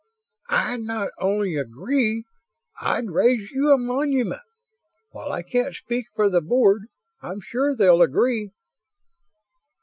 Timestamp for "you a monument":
3.51-4.41